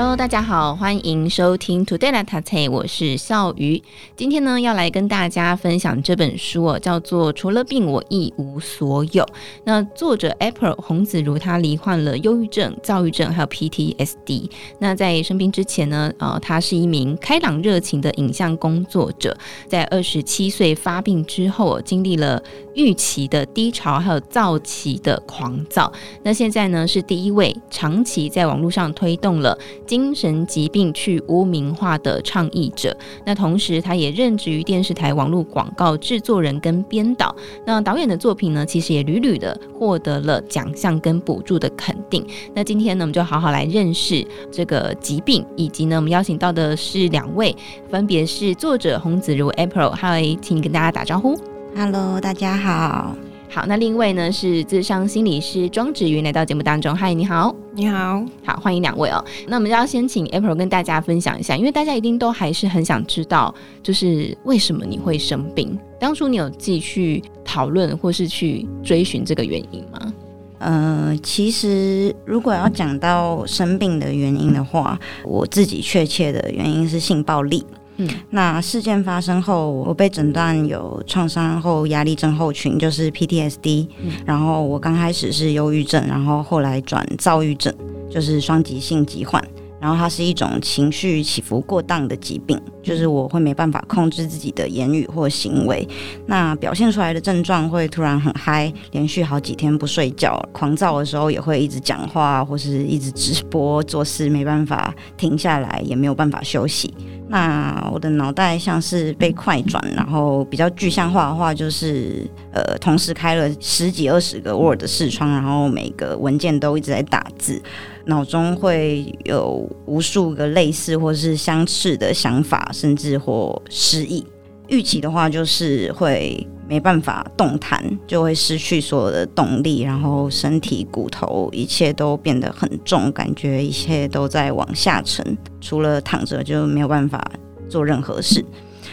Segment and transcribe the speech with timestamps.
[0.00, 3.82] Hello，大家好，欢迎收听 Today 来读册，我是笑鱼。
[4.14, 9.24] 今天呢，要来跟大家分享这本书哦，叫做《除了病，我一无所有》。
[9.64, 14.48] 那作者 April 洪子如，她罹患了忧郁症、躁郁症，还有 PTSD。
[14.78, 19.36] 那在生病之前呢，呃，她是一名开朗热情的影像工作者。
[19.66, 22.40] 在二十七岁发病之后，经历了
[22.76, 25.92] 预期的低潮，还有躁期的狂躁。
[26.22, 29.58] 那现在呢，是第一位长期在网络上推动了。
[29.88, 37.34] 精神疾病去污名化的倡议者，那同时他也任职于电视台网络广告制作人跟编导。
[37.64, 42.24] 那导演的作品呢，其实也屡屡的获得了奖项跟补助的肯定。
[42.54, 47.56] 那今天呢，我们就好好来认识这个疾病，以及呢，我们邀请到的是两位，
[47.90, 51.34] 分别是作者洪子如 April，嗨，请跟大家打招呼。
[51.74, 53.16] Hello，大家好。
[53.50, 56.94] 好，那另一位呢是智商心理师庄芷云来到节目当中。
[56.94, 59.24] 嗨，你好，你好，好，欢迎两位哦。
[59.46, 65.78] 那我们就要先请 April 跟大家分享一下，因为大家一定都还是很想知道，就是为什么你会生病？
[65.98, 70.12] 当初你有自己去讨论或是去追寻这个原因吗？
[70.58, 77.64] 呃，其实如果要讲到生病的原因的话，我自己确切的原因是性暴力。
[77.98, 83.86] 嗯，那事件发生后，我被诊断有创伤后压力症候群，就是 PTSD。
[84.00, 87.74] 嗯，然后我刚开始是忧郁症，然后后来转躁郁症，
[88.10, 89.42] 就是双极性疾患。
[89.80, 95.86] 然后它是一种情绪起伏过当的疾病，就是我会没办法控制自己的言语或行为。
[96.26, 106.92] 那表现出来的症状会突然很嗨，连续好几天不睡觉，狂躁的时候也会一直讲话，或是一直直播做事，没办法停下来，也没有办法休息。
[107.30, 117.62] 那我的脑袋像是被快转，然后比较具象化的话，就是呃，同时开了十几二十个 Word 视窗，然后每个文件都一直在打字。
[118.08, 124.26] 脑中会有无数个类似或是相似的想法，甚至或失忆。
[124.68, 137.22] 预期的话，就是会没办法动弹，就会失去所有的动力，然后身体骨头一切都变得很重，感觉一切都在往下沉，除了躺着就没有办法
[137.68, 138.44] 做任何事。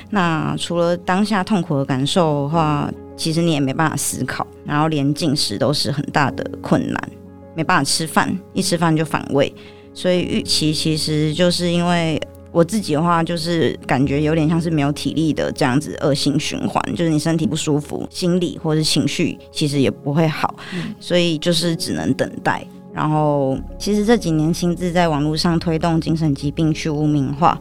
[0.09, 7.11] 那除了当下痛苦的感受的话，其实你也没办法思考，然后连进食都是很大的困难。
[7.55, 9.51] 没办法吃饭，一吃饭就反胃，
[9.93, 12.21] 所以预期其实就是因为
[12.51, 22.65] 我自己的话，就是感觉有点像是没有体力的这样子恶性循环，就是你身体不舒服，心理或者情绪其实也不会好，嗯，所以就是只能等待。
[22.93, 27.59] 然后其实这几年亲自在网络上推动精神疾病去污名化。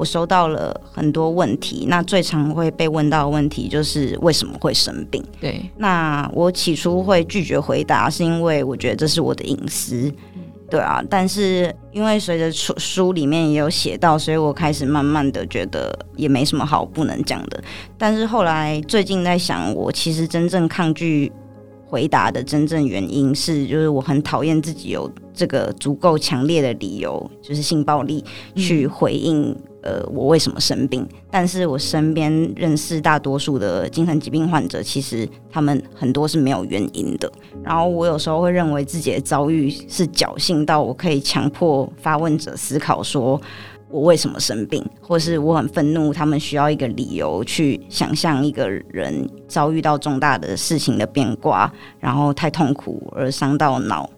[0.00, 5.22] 我收到了很多问题，那最常会被问到的问题就是为什么会生病？
[5.38, 10.10] 对，那我起初会拒绝回答，是因为我觉得这是我的隐私，
[10.70, 11.04] 对啊。
[11.10, 17.62] 但是因为随着书书里面也有写到，所以我开始慢慢的觉得也没什么好不能讲的。
[17.98, 21.30] 但是后来最近在想，我其实真正抗拒
[21.84, 28.24] 回答的真正原因是，就是我很讨厌自己有这个足够强烈的理由，就是性暴力
[28.56, 29.54] 去回应。
[29.82, 31.06] 呃，我为什么生病？
[31.30, 37.30] 但是我身边认识大多数的精神疾病患者，其实他们很多是没有原因的。
[37.62, 43.40] 然后我有时候会认为自己的遭遇是侥幸到我可以强迫发问者思考，说
[43.88, 54.08] 我为什么生病，或是我很愤怒，他们需要一个理由去想象一个人遭遇到重大的事情的变卦，然后太痛苦而伤到脑。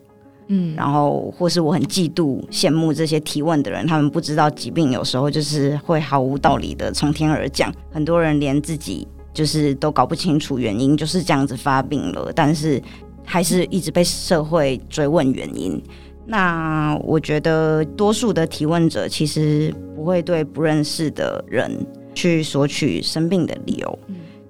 [0.54, 7.72] 嗯，然后或是我很嫉妒、羡慕这些提问的人，他们不知道疾病有时候就是会毫无道理的从天而降。
[7.90, 12.78] 很多人连自己就是都搞不清楚原因，就是这样子发病了，但是
[13.24, 15.82] 还是一直被社会追问原因。
[16.26, 21.70] 那我觉得多数的提问者其实不会对不认识的人
[22.14, 23.98] 去索取生病的理由，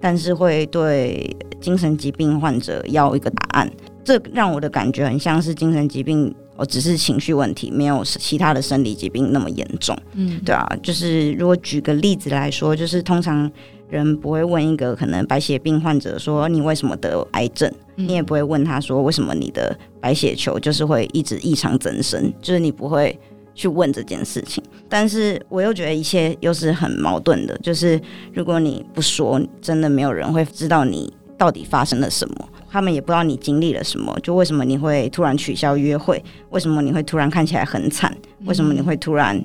[0.01, 3.71] 但是会对精神疾病患者要一个答案。
[4.05, 9.97] 这让我的感觉很像是精神疾病，哦，只是情绪问题，没有其他的生理疾病那么严重。
[10.15, 13.51] 嗯，对啊，就是如果举个例子来说，就是通常
[13.89, 23.19] 人不会问一个可能白血病患者说你为什么得癌症，嗯，你也不会问他说为什么你的白血球就是会一直异常增生，就是你不会
[23.55, 24.63] 去问这件事情。
[24.89, 28.01] 但是我又觉得一切又是很矛盾的，就是
[28.33, 32.49] 如果你不说，真的没有人会知道你到底发生了什么。
[32.73, 36.25] 他们也不知道你经历了什么，就为什么你会突然取消约会？
[36.49, 38.17] 为什么你会突然看起来很惨？
[38.47, 39.39] 为什么你会突然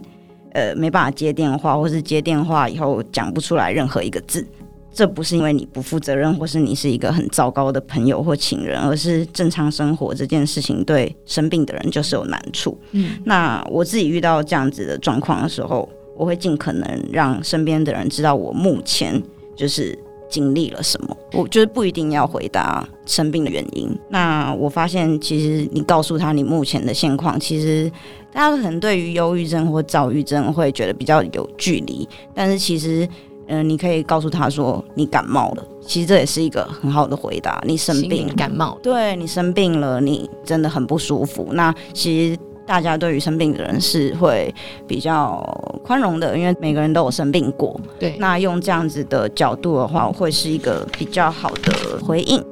[0.53, 4.47] 呃没办法接电话，或是接电话以后讲不出来任何一个字。
[4.93, 12.75] 这不是因为你不负责任，或是你是一个很糟糕的朋友或情人，而是正常生活这件事情对生病的人就是有难处。
[12.93, 19.21] 嗯，那我自己遇到这样子的状况的时候，我会尽可能让身边的人知道我目前
[19.55, 19.95] 就是
[20.29, 21.17] 经历了什么。
[21.33, 23.89] 我就是不一定要回答生病的原因。
[24.09, 27.91] 那我发现，其实你告诉他你目前的现况，其实
[28.31, 33.07] 大家可能对于忧郁症或躁郁症会觉得比较有距离，但是其实。
[33.49, 37.63] 嗯、呃，你可以告诉他说你感冒了，其实这也是一个很好的回答。
[37.65, 41.47] 你生病感冒，对，你生病了，你真的很不舒服。
[41.53, 44.53] 那其实大家对于生病的人是会
[44.85, 45.41] 比较
[45.87, 47.79] 宽容的，因为每个人都有生病过。
[47.97, 52.43] 对，那用这样子的角度的话，会是一个比较好的回应。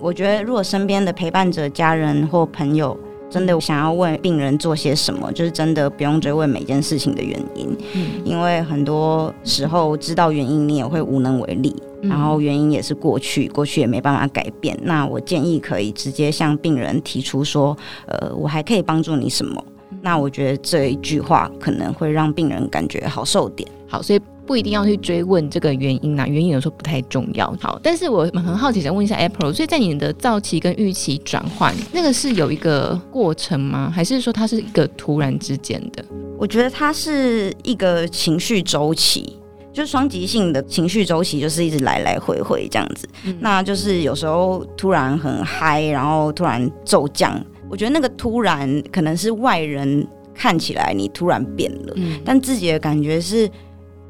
[0.00, 2.96] 我觉得，如果身边的陪伴者、家人或朋友。
[3.30, 14.78] 真的想要为病人做些什么，就是真的不用追问每件事情的原因，嗯，因为很多时候知道原因你也会无能为力，嗯，然后原因也是过去，过去也没办法改变。
[14.82, 17.76] 那我建议可以直接向病人提出说，
[18.06, 19.60] 呃，我还可以帮助你什么？
[20.04, 23.66] 那我觉得这一句话可能会让病人感觉好受点。
[23.88, 24.20] 好，所以。
[24.46, 27.50] 不一定要去追问这个原因啊，原因有时候不太重要。
[27.58, 33.90] 好，但是我很好奇，想问一下 April，所以在你的躁期跟预期转换，那个是有一个过程吗？
[33.90, 36.04] 还是说它是一个突然之间的？
[36.36, 39.38] 我觉得它是一个情绪周期，
[39.72, 43.08] 就是双极性的情绪周期，就是一直来来回回这样子。
[43.24, 47.42] 嗯、那就是有时候突然很嗨，然后突然骤降。
[47.70, 53.50] 我觉得那个突然可能是外人看起来你突然变了，嗯、但自己的感觉是。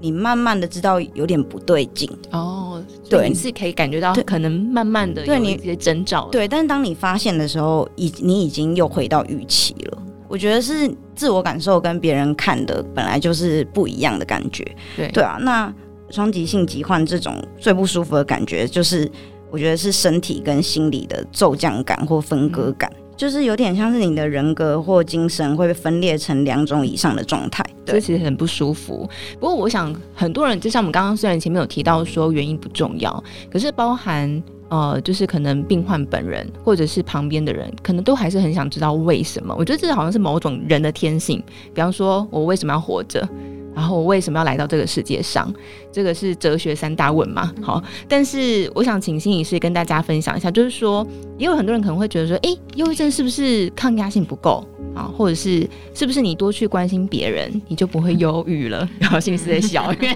[0.00, 6.46] 你慢慢的知道有点不对劲哦，对，你是可以感觉到可能慢慢的对你一些征兆，对。
[6.46, 10.02] 但是当你发现的时候，已你已经又回到预期了。
[10.28, 14.62] 我觉得是自我感受跟别人看的本来就是不一样的感觉，
[14.94, 15.38] 对对啊。
[15.40, 15.72] 那
[16.10, 19.10] 双极性疾患这种最不舒服的感觉，就是
[19.50, 22.92] 我觉得是身体跟心理的骤降感或分割感。
[22.92, 29.08] 嗯就是有点像是你的人格或精神会被分裂成两种以上的状态，这其实很不舒服。
[29.38, 39.54] 不过我想很多人就像我们刚刚虽然前面有提到说原因不重要，可是包含呃，就是可能病患本人或者是旁边的人，可能都还是很想知道为什么。
[39.56, 41.40] 我觉得这好像是某种人的天性，
[41.72, 43.28] 比方说我为什么要活着？
[43.74, 45.52] 然后我为什么要来到这个世界上？
[45.92, 47.52] 这个是哲学三大问嘛？
[47.62, 51.06] 好，但是我想请心理师跟大家分享一下，就是说，
[51.38, 55.10] 也有很多人可能会觉得说，哎，忧郁症是不是抗压性不够啊？
[55.16, 58.88] 或者是是不是你多去关心别人，你就不会忧郁了？
[58.98, 60.08] 然后心理师在笑， 因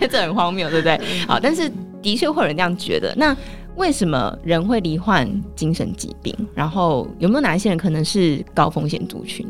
[0.00, 1.00] 为这很荒谬，对不对？
[1.26, 1.70] 好，但是
[2.02, 3.14] 的确会有人这样觉得。
[3.16, 3.36] 那
[3.76, 6.34] 为什么人会罹患精神疾病？
[6.54, 9.46] 然后有没有哪一些人可能是高风险族群？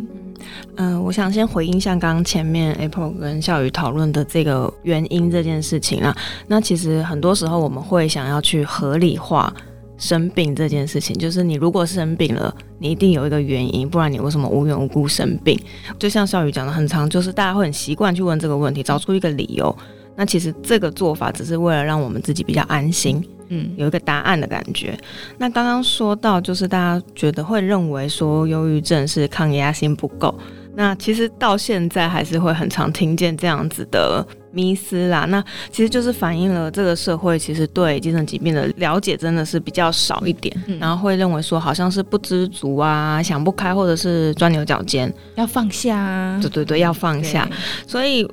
[0.76, 6.16] 嗯、我想先回应一下刚刚前面 April 跟笑宇讨论的这个原因这件事情啊。
[6.46, 9.54] 那其实很多时候我们会想要去合理化
[9.96, 15.58] 生病这件事情，就是你如果生病了，你一定有一个原因，不然你为什么无缘无故生病？
[15.98, 19.74] 就像笑宇讲的很长，就是大家会很习惯去问这个问题，找出一个理由。
[20.16, 23.22] 那其实这个做法只是为了让我们自己比较安心。
[23.48, 24.98] 嗯，有一个答案的感觉。
[25.36, 30.34] 那刚刚说到，就是大家觉得会认为说忧郁症是抗压性不够。
[30.74, 35.26] 那其实到现在还是会很常听见这样子的迷思啦。
[35.28, 46.38] 那其实就是反映了这个社会其实对精神疾病的了解真的是比较少一点，嗯、然后会认为说好像是不知足啊，想不开，或者是钻牛角尖，要放下啊。
[46.40, 47.46] 对对对，要放下。
[47.86, 48.26] 所以。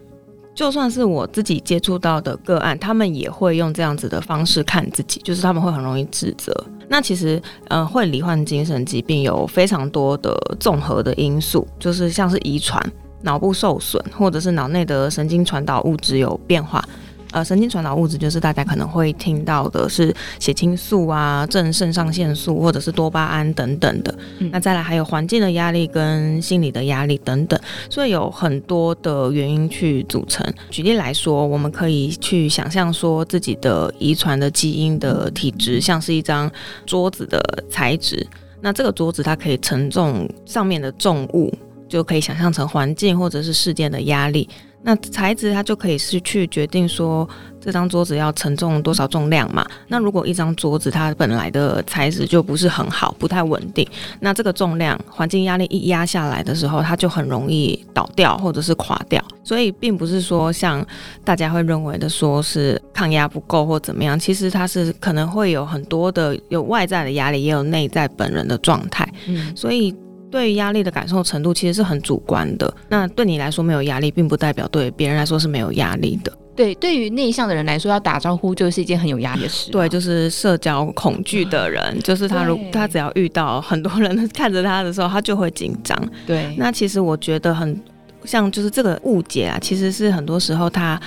[0.53, 6.53] 就算是我自己接触到的个案，他们也会用这样子的方式看自己，就是他们会很容易自责。
[6.89, 12.83] 那其实，嗯，会罹患精神疾病有非常多的综合的因素，就是像是遗传、
[13.21, 16.83] 脑部受损，或者是脑内的神经传导物质有变化。
[17.31, 24.13] 呃，神经传导物质就是大家可能会听到的是血清素啊、正肾上腺素或者是多巴胺等等的。
[24.39, 27.59] 嗯、那再来还有环境的压力跟心理的压力等等，
[27.89, 30.45] 所以有很多的原因去组成。
[30.69, 36.51] 举例来说，我们可以去想象说自己的遗传的基因的体质像是一张
[36.85, 38.27] 桌子的材质，
[38.59, 41.53] 那这个桌子它可以承重上面的重物，
[41.87, 44.49] 就可以想象成环境或者是事件的压力。
[44.83, 47.27] 那材质它就可以是去决定说
[47.59, 49.65] 这张桌子要承重多少重量嘛。
[49.87, 53.87] 那如果一张桌子它本来的材质就不是很好，不太稳定，
[54.19, 59.23] 那这个重量环境压力一压下来的时候，它就很容易倒掉或者是垮掉。
[59.43, 60.85] 所以并不是说像
[61.23, 69.07] 大家会认为的说是抗压不够或怎么样，其实它是可能会有很多的有外在的压力，也有内在本人的状态。
[69.27, 69.95] 嗯，所以。
[70.31, 72.73] 对于压力的感受程度其实是很主观的。
[72.89, 76.31] 那对你来说没有压力，并不代表对别人来说是没有压力的。
[76.53, 79.71] 对，对于内向的人来说，要打招呼就是一件很有压力的事。
[79.71, 85.97] 对，就是社交恐惧的人，就是他如他只要遇到很多人看着他的时候，他就会紧张。
[86.27, 87.81] 对，那其实我觉得很
[88.25, 90.99] 像就是这个误解啊，其实是很多时候他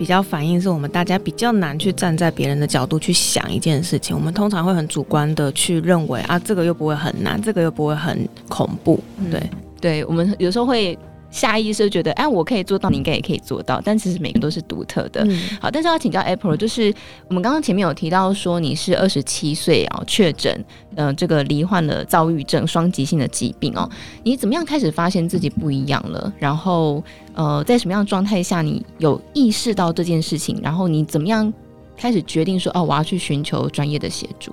[0.00, 4.16] 比较反映是我们大家比较难去站在别人的角度去想一件事情。
[4.16, 8.98] 我们通常会很主观的去认为啊，这个又不会很难，这个又不会很恐怖。
[9.30, 10.98] 对，嗯、对，我们有时候会。
[11.30, 13.80] 下意识觉得，哎，我可以做到，你应该也可以做到。
[13.84, 15.24] 但其实每个都是独特的。
[15.24, 16.92] 嗯、好，但是要请教 April，就是
[17.28, 20.64] 我们刚刚前面有提到说你是二十七岁啊，确诊，
[20.96, 23.88] 呃，这个罹患了躁郁症，双极性的疾病哦。
[24.24, 26.32] 你怎么样开始发现自己不一样了？
[26.38, 27.02] 然后，
[27.34, 30.58] 呃，在什么样的状态下你有意识到这件事情？
[30.62, 31.52] 然后你怎么样
[31.96, 34.52] 开始决定说，哦，我要去寻求专业的协助？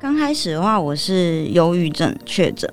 [0.00, 2.68] 刚开始的话，我是忧郁症确诊。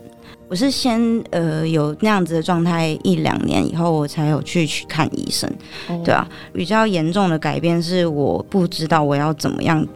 [0.51, 5.50] 我是先呃有那样子的状态一两年以后，我才有去去看医生，
[5.88, 9.88] 哦、对啊，比较严重的改变是我不知道我要怎么样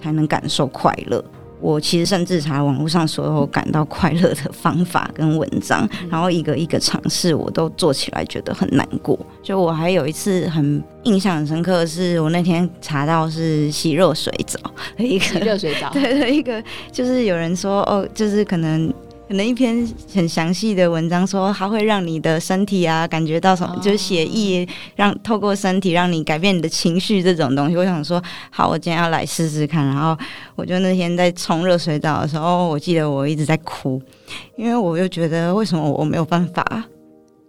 [0.00, 1.22] 才能感受快乐。
[1.60, 9.18] 我其实甚至查网络上所有感到快乐的方法跟文章，嗯、然后一个一个尝试，我都做起来觉得很难过。
[9.42, 14.60] 就我还有一次很印象很深刻的是，我那天查到是洗热水澡，
[14.96, 18.94] 一个热水澡，对 对，一个就是有人说哦，就是可能。
[19.26, 27.76] 可能一篇很详细的文章说，它会让你的身体啊感觉到什么，就是血液让透过身体让你改变你的情绪这种东西。
[27.76, 29.86] 我想说，好，我今天要来试试看。
[29.86, 30.14] 然后
[30.54, 34.00] 我就那天在冲热水澡的时候，我记得我一直在哭，
[34.56, 36.84] 因为我就觉得为什么我没有办法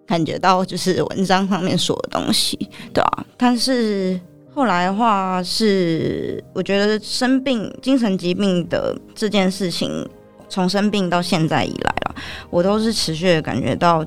[0.07, 2.57] 感觉到就是文章上面说的东西，
[2.93, 3.25] 对啊。
[3.35, 4.17] 但是
[4.53, 10.07] 后来的话是，我觉得生病、精神疾病的这件事情。
[10.47, 12.15] 从生病到现在以来了，
[12.49, 14.05] 我都是持续的感觉到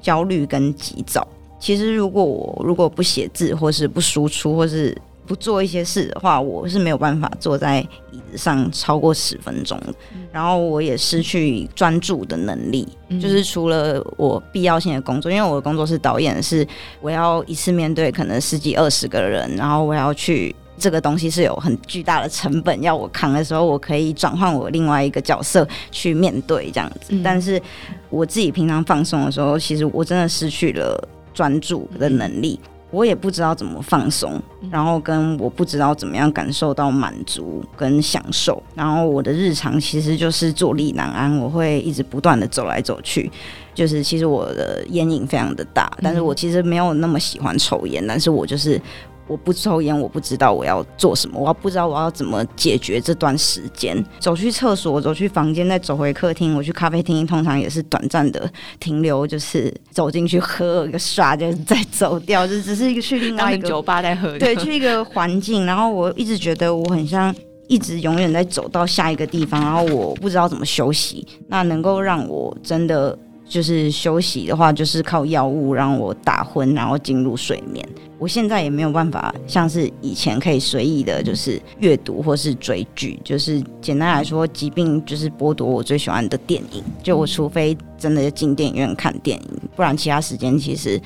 [0.00, 1.26] 焦虑跟急躁。
[1.58, 7.78] 其实，如果我如果不写字，或是不输出，或是不做一些事的话，我是没有办法坐在
[8.10, 9.94] 椅子上超过十分钟的。
[10.32, 12.88] 然后，我也失去专注的能力。
[13.20, 16.66] 就是除了我必要性的工作，因为我的工作是导演，是
[17.00, 20.54] 我要一次面对可能十几二十个人，然后我要去。
[20.82, 27.10] 这个东西是有很巨大的成本要我扛的时候，我可以转换我另外一个角色去面对这样子。
[27.10, 27.62] 嗯、但是
[28.10, 32.58] 我自己平常放松的时候，其实我真的失去了专注的能力，
[32.90, 38.60] 我也不知道怎么放松，然后跟我不知道怎么样感受到满足跟享受。
[38.74, 43.30] 然后我的日常其实就是坐立难安，我会一直不断的走来走去。
[43.72, 48.80] 就是其实我的烟瘾非常的大，但是我其实没有那么喜欢抽烟，但是我就是。
[49.26, 53.96] 我不抽烟，我不知道我要做什么，我不知道我要怎么解决这段时间。
[54.18, 58.50] 走去厕所，走去房间，再走回客厅，我去咖啡厅，通常也是短暂的
[58.80, 65.64] 停留，就是走进去喝一个刷，就再走掉，就只是一个去另外一个酒吧在喝，对，去一个环境。
[65.64, 67.34] 然后我一直觉得我很像
[67.68, 71.26] 一直永远在走到下一个地方，然后我不知道怎么休息。
[71.48, 73.18] 那能够让我真的。
[73.52, 77.86] 就是休息的话，就是靠药物让我打昏，然后进入睡眠。
[78.18, 83.20] 我现在也没有办法像是以前可以随意的，就是阅读或是追剧。
[83.22, 86.82] 就是简单来说，疾病就是剥夺我最喜欢的电影。
[87.02, 90.98] 就我除非真的进电影院看电影，不然其他时间其实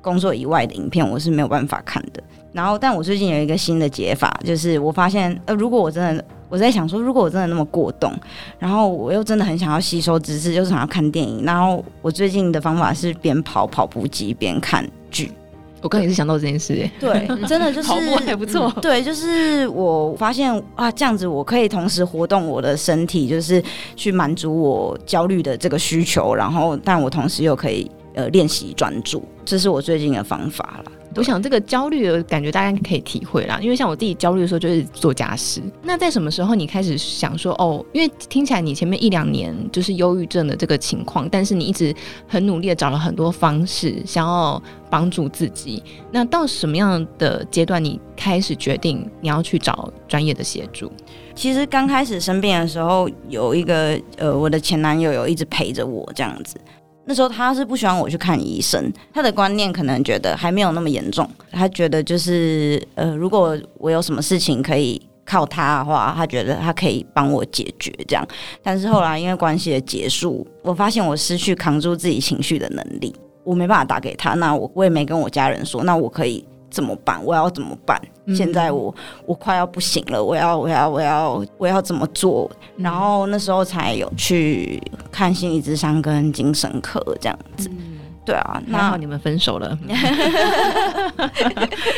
[0.00, 2.20] 工作以外的影片我是没有办法看的。
[2.52, 6.24] 然后，但我最近有一个新的解法，就是我发现，呃，如果我真的。
[6.52, 8.12] 我在想说，如果我真的那么过动，
[8.58, 15.32] 然后我又真的很想要吸收知识，就是想要看电影，然后我最近的方法是边跑跑步机边看剧。
[15.80, 18.70] 我刚也是想到这件事，对，真的就 是跑步还不错。
[18.82, 23.64] 对，就是我发现啊，这样子我可以同时活动我的身体，就是
[23.96, 30.92] 去满足我焦虑的这个需求，然后但我同时又可以呃练习专注，这是我最近的方法了。
[31.16, 35.60] 我想这个焦虑的感觉大家可以体会啦，因为像我自己焦虑的时候就是做家事。
[35.82, 37.84] 那在什么时候你开始想说哦？
[37.92, 41.94] 因为听起来你前面一两年就是忧郁症的这个情况，但是你一直
[42.26, 45.82] 很努力的找了很多方式想要帮助自己。
[46.10, 50.90] 那到什么样的阶段你开始决定你要去找专业的协助？
[51.34, 56.58] 其实刚开始生病的时候，有一个呃，我的前男友有一直陪着我这样子。
[57.04, 68.26] 那时候他是不喜欢我去看医生，他的观念可能觉得还没有那么严重，他觉得就是呃，如果我有什么事情可以靠他的话，他觉得他可以帮我解决这样。
[68.62, 77.22] 但是后来因为关系的结束，我发现我失去扛住自己情绪的能力，我没办法打给他，那我我也没跟我家人说，那我可以怎么办？
[77.24, 78.00] 我要怎么办？
[78.26, 78.94] 嗯、现在我
[79.26, 82.50] 我快要不行了，我要我要我要我要怎么做？
[82.76, 87.68] 嗯、然后那时候才有去看心理智商跟精神科这样子。
[87.68, 89.96] 嗯对啊，那好，你们分手了， 哎、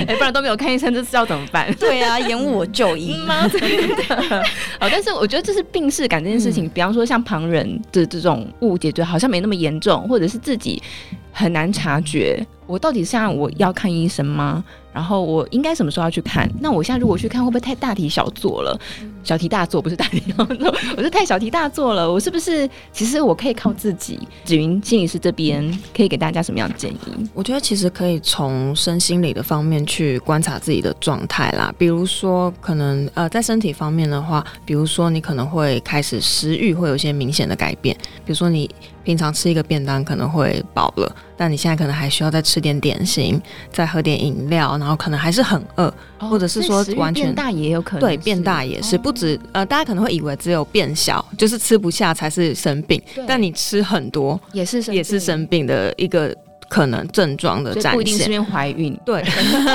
[0.07, 1.71] 欸，不然都没有看医生，这次要怎么办？
[1.75, 3.47] 对啊，延误我就医吗？
[3.52, 4.43] 真的。
[4.81, 10.83] 好，但是我觉得这是病逝感这件事情，嗯、比方说像旁人的这种误解，就好像没那么严重，或者是自己
[11.31, 14.64] 很难察觉，我到底现在我要看医生吗？
[14.92, 16.49] 然后我应该什么时候要去看？
[16.61, 18.78] 那我现在如果去看，会不会太大题小做了？
[19.25, 22.11] 小题大做不是大题小做， 我是太小题大做了。
[22.11, 24.21] 我是不是其实我可以靠自己？
[24.44, 26.99] 紫云心理师这边可以给大家什么样的建议？
[27.35, 31.75] 我觉得其实可以从身心理的方面去观察自己的状态啦。
[31.76, 37.97] 比如说，可能呃在身体方面的话，比如说你可能会开始食欲会有一些明显的改变。
[38.25, 38.71] 比如说你
[39.05, 44.77] 平常吃一个便当可能会饱了，但你现在可能还需要再吃点点心，再喝点饮料。
[44.79, 56.35] 然后可能还是很饿，哦、或者是说完全变大也有可能，对，变大也是、哦、不止呃，大家可能会以为只有变小，就是吃不下才是生病，但你吃很多也是也是生病的一个。
[56.68, 59.25] 可能症状的展现，不一定是因为怀孕，对，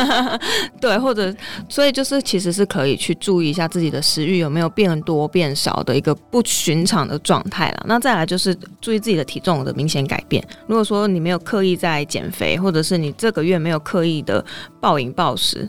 [0.82, 1.34] 对，或者
[1.68, 7.86] 所以就是其实是可以去注意一下自己的食欲有没有变多变少的一个不寻常的状态了。
[7.88, 10.44] 那再来就是注意自己的体重的明显改变。
[10.68, 14.44] 如果说你没有刻意在减肥，或者是你这个月没有刻意的
[14.80, 15.68] 暴饮暴食、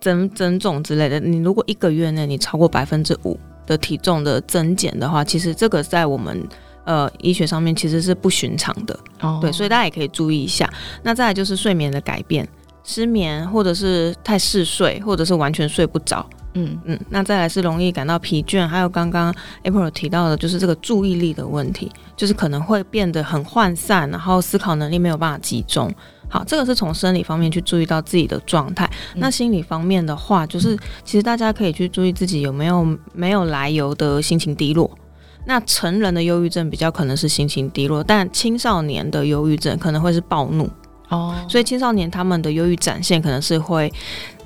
[0.00, 6.46] 增增重之类的，你如果一个月内你超过百分之五的体重的增减的话，其实这个在我们。
[6.84, 9.40] 呃，医学上面其实是不寻常的，oh.
[9.40, 10.68] 对，所以大家也可以注意一下。
[11.02, 12.46] 那再来就是睡眠的改变，
[12.82, 16.98] 失眠或者是太嗜睡，或者是完全睡不着，嗯嗯。
[17.08, 25.92] 那再来是容易感到疲倦，还有刚刚 April 提到的，就是这个注意力的问题，就是可能会变得很涣散，然后思考能力没有办法集中。
[26.28, 28.90] 好，这个是从生理方面去注意到自己的状态。
[29.14, 30.74] 嗯、那心理方面的话，就是
[31.04, 34.90] 其实大家可以去注意自己有没有没有来由的心情低落。
[35.44, 40.70] 那成人的忧郁症比较可能是心情低落，但青少年的忧郁症可能会是暴怒
[41.08, 43.92] 哦，所以青少年他们的忧郁展现可能是会，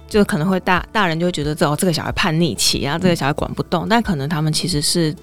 [0.09, 5.14] 就可能会大大人就会觉得这哦这个小孩叛逆期，然后这个小孩管不动，嗯、但可能他们其实是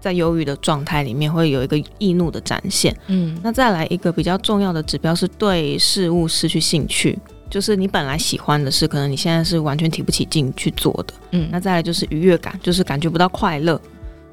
[0.00, 2.94] 在忧郁的状态里面会有一个易怒的展现。
[3.06, 7.16] 嗯，那再来一个比较重要的指标是对事物失去兴趣，
[7.48, 11.14] 就是你本来喜欢的事，可能你现在是完全提不起劲去做的。
[11.30, 13.80] 嗯，那再来就是愉悦感，就是感觉不到快乐。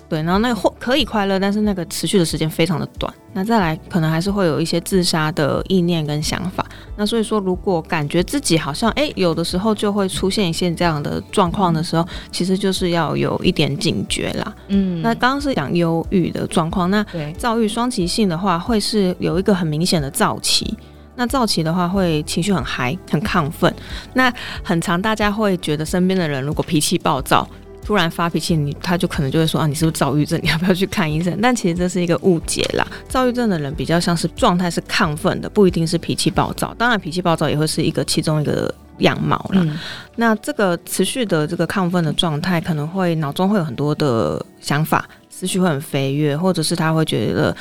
[0.10, 3.14] 对，然后那个或可以快乐，但是那个持续的时间非常的短。
[3.32, 6.66] 那再来，可能还是会有一些自杀的意念跟想法。
[6.96, 14.56] 那所以说，如果感觉自己好像诶，有的时候就会出现一些这样的状况的时候，其实就是要有一点警觉啦。
[14.70, 17.06] 嗯，那刚刚是讲忧郁的状况，那
[17.38, 20.76] 躁郁双极性的话，会是有一个很明显的躁期。
[21.16, 23.72] 那躁期的话，会情绪很嗨，很亢奋。
[24.14, 27.48] 那很常，大家会觉得身边的人如果脾气暴躁。
[27.90, 30.40] 突然发脾气，你他就可能就会说啊，你是不是躁郁症？
[30.44, 31.36] 你要不要去看医生？
[31.42, 32.88] 但其实这是一个误解啦。
[33.08, 36.72] 躁郁症的人比较像是状态是亢奋的，不一定是脾气暴躁。
[36.78, 39.64] 当然，脾气暴躁也会是一个其中一个样貌啦。
[39.66, 39.80] 嗯、
[40.18, 47.58] 那这个持续的这个亢奋的状态，可能会脑中会有很多的想法，思绪会很飞跃，或者是他会觉得。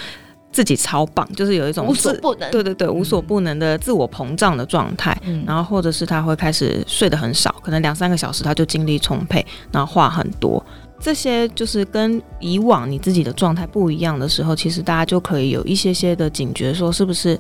[0.50, 5.16] 自己超棒，就是有一种无所不能，对对对，无所不能的自我膨胀的状态。
[5.24, 10.64] 嗯，然后或者是他会开始睡得很少，可能两三个小时他就精力充沛，然后话很多。
[11.00, 17.38] 这些就是跟以往你自己的状态不一样的时候，其实大家就可以有一些些的警觉，说是不是？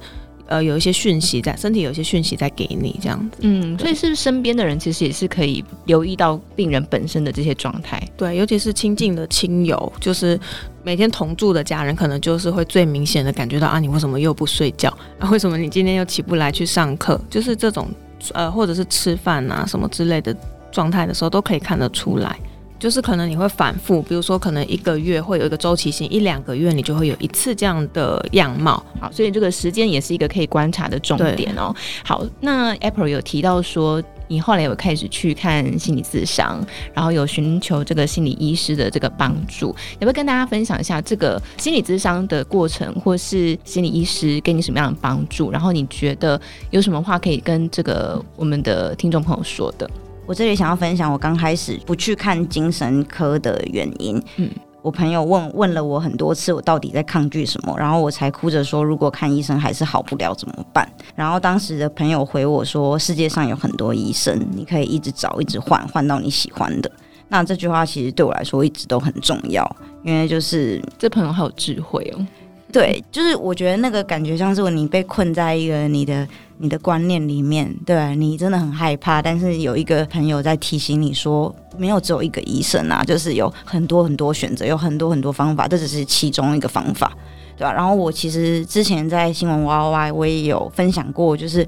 [0.50, 3.36] 呃，有一些讯息在身体，有一些讯息在给你这样子。
[3.42, 8.02] 嗯，所以是不是身边的人其实也是可以留意到病人本身的这些状态？
[8.16, 10.40] 对，尤其是亲近的亲友，就是
[10.88, 14.88] 每天同住的家人，可能就是会最明显的感觉到啊，你为什么又不睡觉？
[15.20, 17.20] 啊，为什么你今天又起不来去上课？
[17.28, 17.90] 就是这种
[18.32, 20.34] 呃，或者是吃饭啊什么之类的
[20.72, 22.38] 状态的时候，都可以看得出来。
[22.78, 28.82] 就是可能你会反复，比如说可能一个月会有一个周期性，一两个月你就会有一次这样的样貌。
[29.00, 31.74] 好，所以这个时间也是一个可以观察的重点哦。
[32.04, 36.64] 好，那 April 有提到说你后来有开始去看心理咨商，
[36.94, 45.50] 然后有寻求这个心理医师的这个帮助，要不要跟大家分享一下这个心理咨商的过程，或是心理医师给你什么样的帮助？
[45.50, 49.90] 然后你觉得有什么话可以跟这个我们的听众朋友说的？
[50.28, 54.22] 我这里想要分享我刚开始不去看精神科的原因。
[54.36, 54.50] 嗯，
[54.82, 60.86] 我朋友问问了我很多次，我到底在抗拒什么，然后我才哭着说，如果看医生还是好不了怎么办？
[61.14, 66.92] 然后当时的朋友回我说，世界上有很多医生，你可以一直找，一直换，换到你喜欢的。
[67.30, 69.66] 那这句话其实对我来说一直都很重要，
[70.04, 72.26] 因为就是这朋友好有智慧哦。
[72.70, 76.28] 对，就是我觉得那个感觉像是你被困在一个你的
[76.58, 87.10] 你的观念里面，对，你真的很害怕，但是有一个朋友在提醒你说，没有只有一个医生啊，就是有很多很多选择，有很多很多方法，这只是其中一个方法，
[87.56, 87.72] 对吧？
[87.72, 91.66] 然后我其实之前在新闻哇哇哇，我也有分享过，就是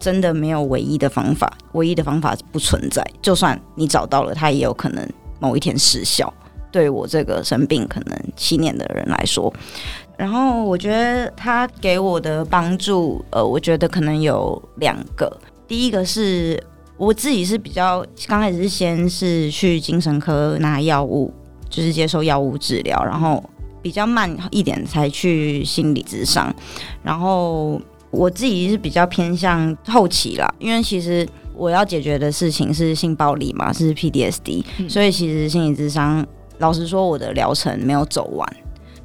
[0.00, 5.08] 真的没有唯一的方法，唯一的方法不存在，就算你找到了，它也有可能
[5.38, 6.32] 某一天失效。
[6.72, 9.52] 对我这个生病可能七年的人来说。
[10.20, 15.34] 然后我觉得他给我的帮助，呃，我觉得可能有两个。
[15.66, 16.62] 第一个是
[16.98, 21.32] 我自己是比较刚开始是先是去精神科拿药物，
[21.70, 23.42] 就是接受药物治疗，然后
[23.80, 26.54] 比较慢一点才去心理咨商。
[27.02, 27.80] 然后
[28.10, 36.26] 我自己是比较偏向后期啦，因为其实我要解决的事情是性暴力嘛，是 PDSD，嗯，所以其实心理咨商，
[36.58, 38.46] 老实说，我的疗程没有走完。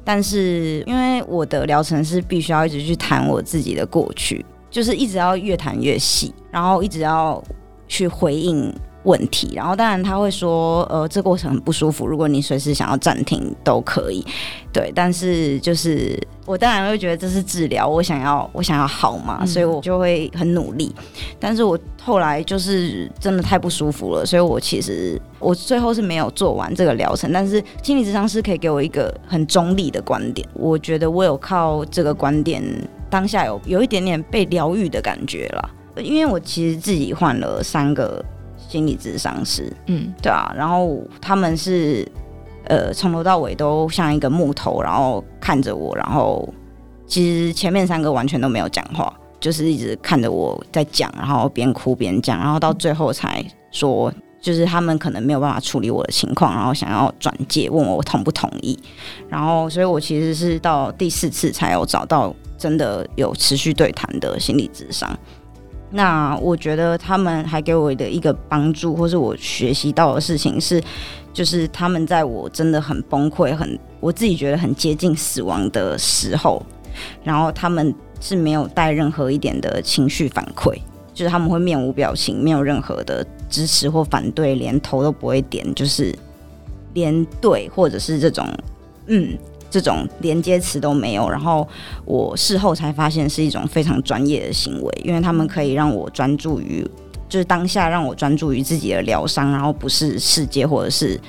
[0.06, 7.42] 但是，因为我的疗程是必须要一直去谈我自己的过去，就是一直要越谈越细，然后一直要
[7.88, 8.72] 去回应
[9.06, 14.26] 问题，然后当然他会说，呃，这过程很不舒服，如果你随时想要暂停都可以，
[14.72, 14.92] 对。
[14.94, 20.92] 但是就是我当然会觉得这是治疗，我想要我想要好嘛，嗯，所以我就会很努力。
[21.38, 27.32] 但是我后来就是真的太不舒服了，所以我其实我最后是没有做完这个疗程。
[27.32, 32.60] 但是心理咨商师可以给我一个很中立的观点，我觉得我有靠这个观点
[33.08, 35.70] 当下有有一点点被疗愈的感觉了，
[36.02, 38.24] 因为我其实自己换了三个。
[38.68, 42.06] 心理咨商师，嗯，对啊，然后他们是，
[42.64, 46.48] 呃，从头到尾都像一个木头，然后看着我，然后
[47.06, 58.78] 其实前面三个完全都没有讲话，就是一直看着我在讲，然后边哭边讲，然后到最后才说，就是他们可能没有办法处理我的情况，然后想要转介，问我同不同意，
[59.28, 65.16] 然后所以我其实是到第四次才有找到真的有持续对谈的心理智商。
[65.90, 70.82] 那我觉得他们还给我的一个帮助，或是我学习到的事情是，
[71.32, 76.60] 就是他们在我真的很崩溃、很我自己觉得很接近死亡的时候，
[77.22, 80.76] 然后他们是没有带任何一点的情绪反馈，
[81.14, 86.12] 就是他们会面无表情，没有任何的支持或反对，连头都不会点，就是
[86.94, 88.46] 连对或者是这种
[89.06, 89.38] 嗯。
[89.70, 91.66] 这种连接词都没有，然后
[92.04, 96.88] 我事后才发现是一种非常专业的行为，因为他们可以让我专注于，
[97.28, 101.20] 就是当下让我专注于自己的疗伤，然后不是世界或者是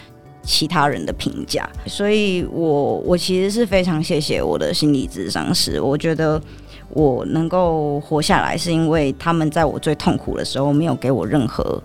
[0.43, 1.67] 其他人的评价。
[1.85, 6.41] 所以我我其实是非常谢谢我的心理智商师，我觉得
[6.89, 11.81] 我能够活下来，是因为他们在我最痛苦的时候没有给我任何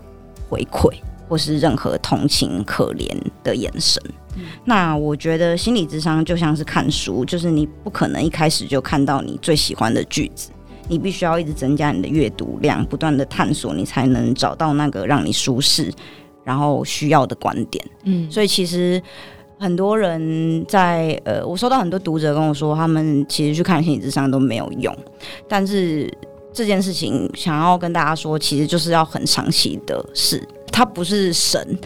[0.49, 0.93] 回馈，
[1.29, 3.09] 或是任何同情可怜
[3.43, 4.01] 的眼神。
[4.65, 10.51] 那我觉得心理智商就像是看书，就是你不可能一开始就看到你最喜欢的句子，
[10.89, 15.93] 你必须要一直增加你的阅读量，不断的探索，你才能找到那个让你舒适，
[16.45, 17.85] 然后需要的观点。
[18.05, 19.01] 嗯，所以其实
[19.59, 24.97] 很多人在呃，我收到很多读者跟我说，他们其实去看心理智商都没有用，
[25.49, 26.13] 但是
[26.53, 30.43] 这件事情想要跟大家说，其实就是要很长期的事。
[30.73, 31.79] 他不是神，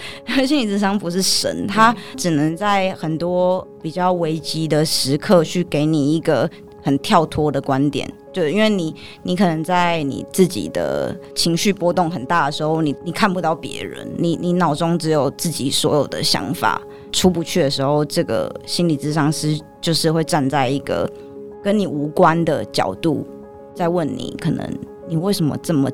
[0.47, 6.49] 心理智商不是神，他只能在很多比较危机的时刻去给你一个
[6.83, 8.09] 很跳脱的观点。
[8.33, 21.11] 就因为你，你可能在你自己的情绪波动很大的时候，你你看不到别人，你你脑中只有自己所有的想法，出不去的时候，这个心理智商师就是会站在一个
[21.65, 23.27] 跟你无关的角度，
[23.75, 24.71] 在问你，可能
[25.09, 25.91] 你为什么这么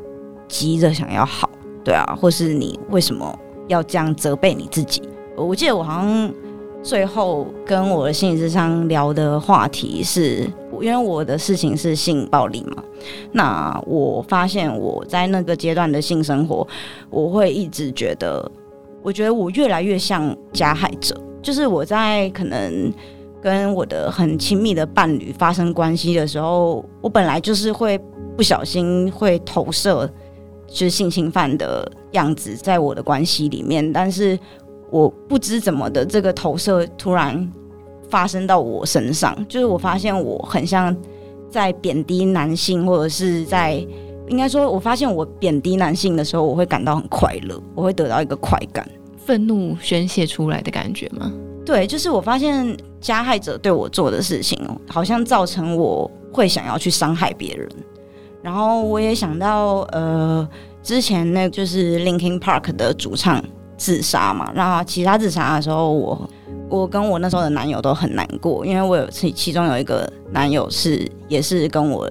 [0.49, 1.49] 急着想要好？
[1.85, 5.03] 对啊，或是你为什么要这样责备你自己？
[5.37, 6.33] 我记得我好像
[6.83, 10.49] 最后跟我的心理智商聊的话题是，
[10.81, 12.83] 因为我的事情是性暴力嘛。
[13.33, 16.67] 那我发现我在那个阶段的性生活，
[17.09, 18.51] 我会一直觉得，
[19.03, 21.19] 我觉得我越来越像加害者。
[21.41, 22.93] 就是我在可能
[23.41, 27.99] 跟我的很亲密的伴侣发生关系的时候，我本来就是会
[28.37, 30.09] 不小心会投射。
[30.73, 34.39] 就是性侵犯的样子，在我的关系里面，但是
[34.91, 37.53] 我不知怎么的，这个投射突然
[38.09, 40.97] 发生到我身上，就是我发现我很像
[41.51, 43.75] 在贬低男性，或者是在
[44.29, 51.33] 应该说，我发现我贬低男性的时候，我会感到很快乐，我会得到一个快感，愤怒宣泄出来的感觉吗？
[51.65, 54.59] 对，就是我发现加害者对我做的事情，
[54.89, 57.69] 好像造成我会想要去伤害别人。
[58.43, 60.47] 然后我也想到，呃，
[60.83, 63.43] 之前那就是 Linkin Park 的主唱
[63.77, 64.51] 自杀嘛。
[64.55, 66.31] 那其他自杀的时候我，
[66.69, 72.11] 我跟我那时候的男友都很难过，因为我有其其中有一个男友是也是跟我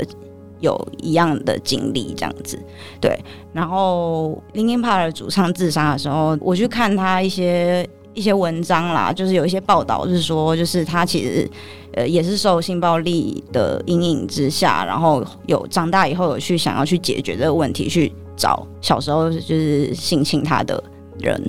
[0.62, 2.58] 有一样的经历这样子，
[3.02, 3.20] 对。
[3.52, 11.50] 然后 Linkin Park 的主唱自杀的时候，我去看他一些一些文章啦，就是有一些报道是说，就是他其实
[11.94, 20.84] 呃也是受性暴力的阴影之下，然后有长大以后有去想要去解决这个问题，去找小时候就是性侵他的
[21.20, 21.42] 人，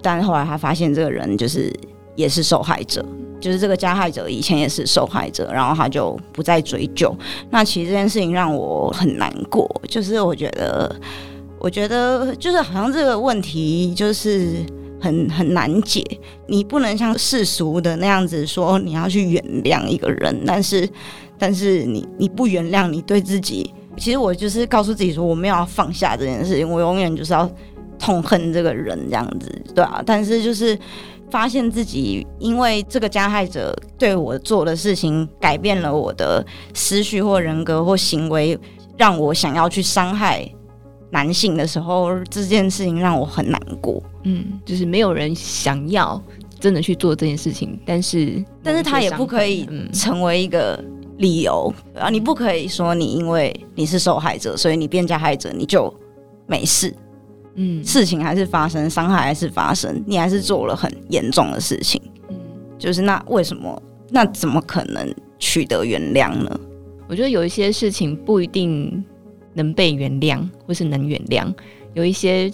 [0.00, 1.72] 但后来他发现这个人就是。
[2.14, 3.02] 也是受害者，
[3.40, 7.10] 就是这个加害者以前也是受害者，然后他就不再追究。
[7.48, 10.94] 那其实这件事情让我很难过，就是我觉得，
[11.58, 14.62] 我觉得就是好像这个问题就是
[15.02, 16.02] 很很难解。
[16.46, 20.88] 你不能像世俗的那样子说你要去原谅一个人，但是
[21.36, 27.50] 但是你你不原谅，你对自己，其实我就是告诉自己说我没有要放下这件事情，我永远就是要
[27.98, 30.78] 痛恨这个人这样子，对啊，但是就是。
[31.30, 38.58] 发现自己因为这个加害者对我做的事情改变了我的思绪或人格或行为，
[38.98, 40.46] 让我想要去伤害
[41.12, 44.02] 男性的时候，这件事情让我很难过。
[44.24, 46.20] 嗯，就是没有人想要
[46.58, 50.82] 真的去做这件事情，但是但是他也不可以成为一个
[51.18, 52.08] 理由啊！
[52.08, 55.92] 你不可以说你因为你是受害者，所以你变加害者，你就
[56.46, 56.94] 没事。
[57.56, 62.00] 嗯，事情还是发生，伤害还是发生，你还是做了很严重的事情。
[62.30, 62.36] 嗯，
[62.78, 63.82] 就是那为什么？
[64.08, 66.60] 那怎么可能取得原谅呢？
[67.08, 69.04] 我觉得有一些事情不一定
[69.54, 71.52] 能被原谅，或是能原谅；
[71.94, 72.52] 有一些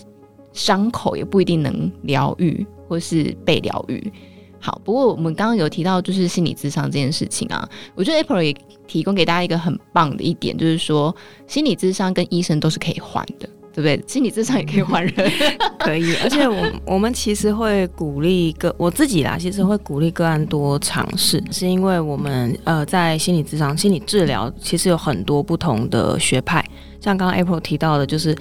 [0.52, 4.12] 伤口也不一定能疗愈，或是被疗愈。
[4.60, 8.54] 好，不过我们刚刚有提到就是心理智商这件事情啊，我觉得 April 也
[8.86, 11.14] 提供给大家一个很棒的一点，就是说
[11.46, 13.48] 心理智商跟医生都是可以换的。
[13.70, 14.08] 对不对？
[14.08, 15.32] 心理智商也可以换人，
[15.78, 16.12] 可以。
[16.16, 26.64] 而且我 我们其实会鼓励个我自己啦，其实会鼓励个案多尝试，是因为我们呃在心理智商、心理治疗其实有很多不同的学派，
[27.00, 28.36] 像刚刚 April 提到的，就是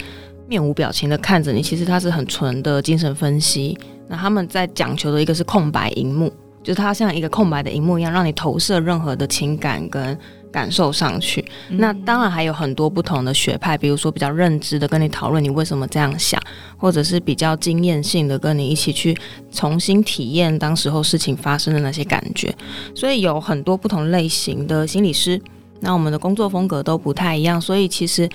[0.48, 3.78] 面无表情的看着你，其实它是很纯的精神分析。
[4.08, 6.32] 那他们在讲求的一个是空白荧幕，
[6.64, 10.18] 就是它像一个空白的荧幕一样，让你投射任何的情感跟。
[10.50, 16.42] 感受上去，那当然还有很多不同的学派，比如说比较认知的跟你讨论你为什么这样想，
[16.78, 19.16] 或者是比较经验性的跟你一起去
[19.52, 22.52] 重新体验当时候事情发生的那些感觉。
[22.96, 25.40] 所以有很多不同类型的心理师，
[25.80, 28.30] 那我们的工作风格都不太一样，所以其实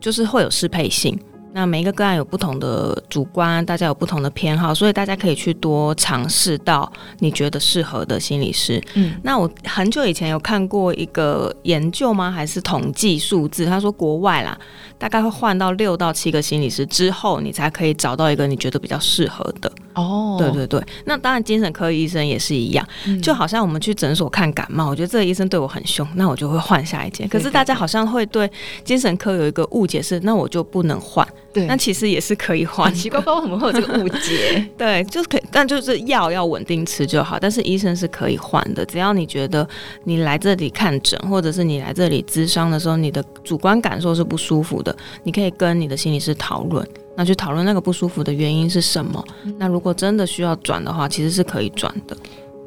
[0.00, 1.18] 就是会有适配性。
[1.58, 8.80] 那每一个个案有不同的主观，大家有不同的偏好，所以大家可以去多尝试到你觉得适合的心理师。
[8.94, 12.30] 嗯，那我很久以前有看过一个研究吗？
[12.30, 13.66] 还是统计数字？
[13.66, 14.56] 他说国外啦，
[14.98, 19.68] 大概会换到六到七个心理师之后，你才可以找到一个你觉得比较适合的。
[19.94, 20.80] 哦，对对对。
[21.06, 27.26] 那当然，精神科医生也是一样，嗯，就好像我们去诊所看感冒，我觉得这个医生对我很凶，那我就会换下一间。
[27.26, 28.48] 可是大家好像会对
[28.84, 31.26] 精神科有一个误解是，那我就不能换。
[31.50, 32.92] 对，那其实也是可以换。
[32.94, 34.68] 奇怪，为什么会有这个误解？
[34.76, 37.38] 对，就是可以，但就是药要稳定吃就好。
[37.40, 39.66] 但是医生是可以换的，只要你觉得
[40.04, 49.24] 你来这里看诊，或者是你来这里咨商的时候，你的主观感受是不舒服的，你可以跟你的心理师讨论，那去讨论那个不舒服的原因是什么。
[49.44, 52.14] 嗯、那如果真的需要转的话，其实是可以转的。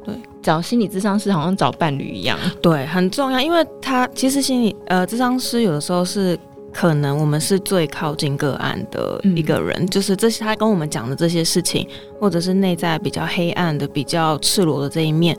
[0.04, 6.36] 对，找心理咨商师好像找伴侣一样，对，很重要，因为他其实心理呃咨商师有的时候是。
[6.73, 11.88] 可能我们是最靠近个案的一个人，嗯、就是这些他跟我们讲的这些事情，
[12.19, 15.38] 或者是内在比较黑暗的、比较赤裸的这一面，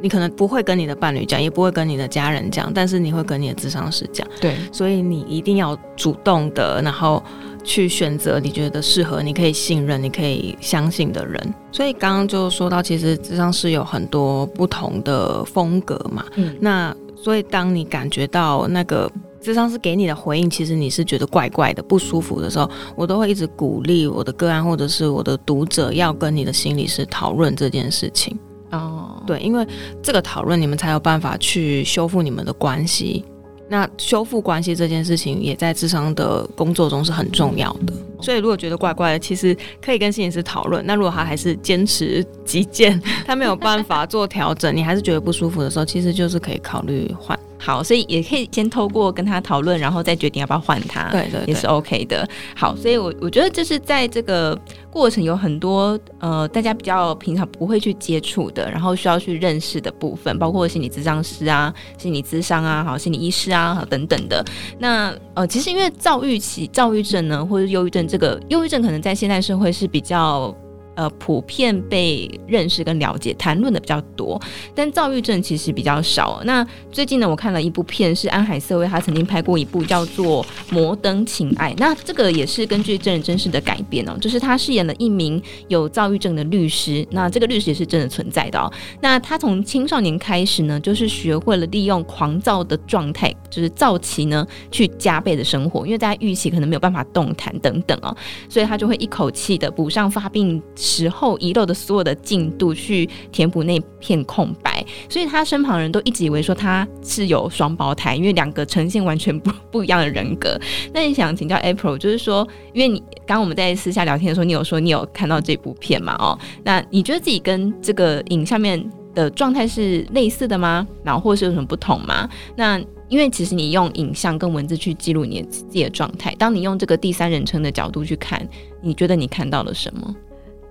[0.00, 4.26] 你可能不会跟你的伴侣讲，也不会跟你的家人讲，但是你会跟你的智商师讲。
[4.40, 7.22] 对，所以你一定要主动的，然后
[7.62, 11.54] 去选择你觉得适合、你可以信任、你可以相信的人。
[11.70, 16.24] 所以刚刚就说到，其实智商师有很多不同的风格嘛。
[16.34, 19.08] 嗯，那所以当你感觉到那个。
[19.42, 28.38] 咨商是给你的回应，其实你是觉得怪怪的、不舒服的时候，我都会一直鼓励我的个案或者是我的读者要跟你的心理师讨论这件事情。
[28.70, 29.66] 哦，对，因为
[30.02, 33.24] 这个讨论，你们才有办法去修复你们的关系。
[33.68, 37.92] 那修复关系这件事情，也在智商的工作中是很重要的。
[38.22, 40.84] 所以，如果觉得怪怪的，其实可以跟心理师讨论。
[40.86, 47.38] 那如果他还是坚持己见， 他没有办法做调整，你还是觉得不舒服的时候，其实就是可以考虑换。
[47.58, 51.08] 好，所以也可以先透过跟他讨论，然后再决定要不要换他。
[51.10, 52.28] 对，对对，也是 OK 的。
[52.56, 54.58] 好，所以我我觉得就是在这个
[54.90, 64.44] 过程有很多呃，大家比较平常不会去接触的，然后需要去认识的部分，包括心理咨商师啊、心理咨商啊、好心理医师啊好等等的。
[64.80, 70.54] 那呃，其实因为躁郁期、躁郁症呢，或者忧郁症，这个忧郁症可能在现代社会是比较。
[70.94, 74.40] 呃普遍被认识跟了解，谈论的比较多。
[74.74, 76.40] 但躁郁症其实比较少。
[76.44, 81.72] 那最近呢，我看了一部片，是安海瑟薇，她曾经拍过一部叫做《摩登情爱》。
[81.78, 87.06] 那这个也是根据真人真事的改编哦，就是她饰演了一名有躁郁症的律师。
[87.10, 88.72] 那这个律师也是真的存在的哦。
[89.00, 98.16] 那他从青少年开始呢，就是学会了利用狂躁的状态，就是躁期呢，去加倍的生活，因为在预期可能没有办法动弹等等哦，
[98.48, 104.84] 所以他就会一口气的补上发病时候遗漏的所有的进度，去填补那片空白。
[105.08, 110.58] 所以他身旁人都一直以为说他是有双胞胎，因为两个呈现完全不 不一样的人格。
[110.92, 116.16] 那你想请教 April，就是说，因为你刚刚我们在私下聊天的时候，你有说你有看到这部片嘛？
[116.18, 120.84] 哦，那你觉得自己跟这个影下面的状态是类似的吗？
[121.04, 122.28] 然后或是有什么不同吗？
[122.56, 128.44] 那因为其实你用影像跟文字去记录你自己的状态，当你用这个第三人称的角度去看，
[128.80, 130.12] 你觉得你看到了什么？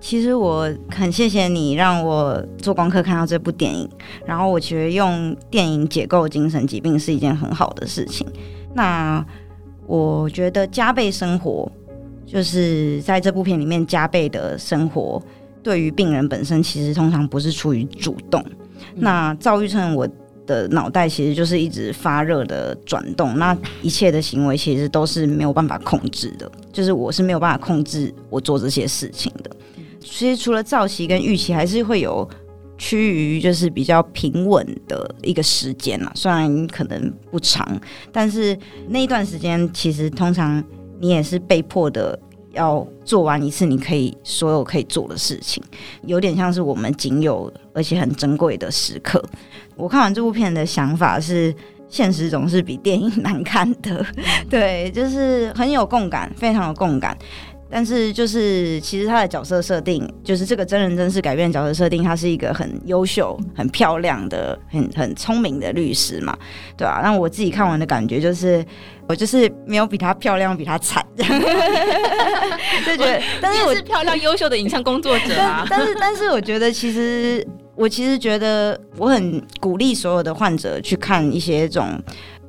[0.02, 3.88] 其实我很谢谢你让我做功课看到这部电影，
[4.26, 8.26] 然后我觉得用电影解构精神疾病是一件很好的事情。
[8.74, 9.24] 那
[9.86, 11.70] 我觉得加倍生活，
[12.26, 15.22] 就是在这部片里面加倍的生活，
[15.62, 18.44] 对于病人本身其实通常不是出于主动。
[18.96, 20.06] 那躁郁症我。
[20.44, 29.50] 的脑袋其实就是一直发热的转动，那一切的行为其实都是没有办法控制的，就是我是没有办法控制我做这些事情的。
[30.02, 32.28] 其实除了躁期跟预期，还是会有
[32.76, 37.66] 趋于就是比较平稳的一个时间啊，虽然可能不长，
[38.10, 40.62] 但是那一段时间其实通常
[41.00, 42.18] 你也是被迫的。
[42.54, 45.62] 要做完一次你可以所有可以做的事情，
[46.04, 49.24] 有点像是我们仅有而且很珍贵的时刻。
[49.74, 51.54] 我看完这部片的想法是，
[51.88, 54.04] 现实总是比电影难看的，
[54.50, 57.16] 对，就是很有共感，非常有共感。
[57.74, 66.36] 但是就是其实他的角色设定，就是这个真人真事改编的角色设定，他是一个很优秀、很漂亮的、很很聪明的律师嘛，
[66.76, 67.00] 对吧、啊？
[67.02, 68.62] 那我自己看完的感觉就是，
[69.08, 75.66] 我就是没有比她漂亮，比她惨，就觉得，但是我是漂亮、优秀的影像工作者啊。
[75.70, 77.42] 但是，但是我觉得其实，
[77.74, 81.98] 我其实觉得我很鼓励所有的患者去看一些这种。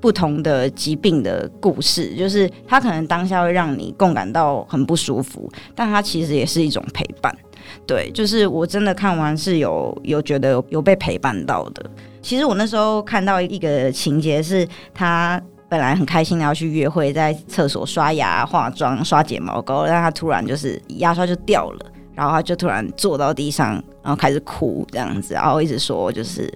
[0.04, 7.34] 不同的疾病的故事，就是他可能当下会让你共感到很不舒服，但他其实也是一种陪伴。
[7.88, 11.90] 对，就是我真的看完是有有觉得有，有被陪伴到的。
[12.22, 26.54] 其实我那时候看到一个情节是，他本来很开心的要去约会，在厕所刷牙、化妆、刷睫毛膏，但他突然就是牙刷就掉了，然后他就突然坐到地上，然后开始哭这样子，然后一直说就是。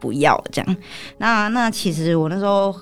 [0.00, 0.76] 不要这样，
[1.18, 2.74] 那那其实我那时候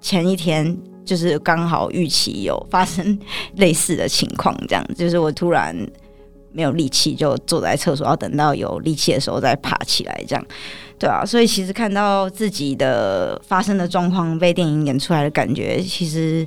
[0.00, 3.18] 前一天就是刚好预期有发生
[3.56, 5.74] 类似的情况，这样就是我突然
[6.52, 10.46] 没有力气，就坐在厕所，要等到有力气的时候再爬起来，这样
[10.98, 11.24] 对啊。
[11.24, 16.46] 所以其实看到自己的发生的状况被电影演出来的感觉，其实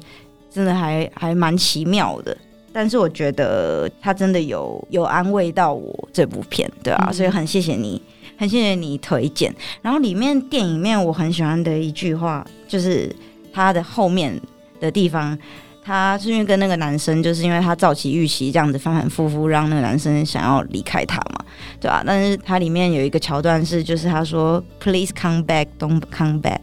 [0.51, 2.37] 真的还还蛮奇妙的。
[2.73, 8.01] 但是我觉得他真的有有安慰到我这部片，对啊，嗯、所以很谢谢你。
[8.41, 13.15] 很谢谢你推荐，然后里面电影里面我很喜欢的一句话，就是
[13.53, 14.35] 他的后面
[14.79, 15.37] 的地方，
[15.83, 21.45] 他是因为跟那个男生，就是因为他躁期预期这样子反反复复，让那个男生想要离开他嘛，
[21.79, 22.01] 对吧？
[22.03, 26.61] 但是他里面有一个桥段是，就是他说 “Please come back, don't come back.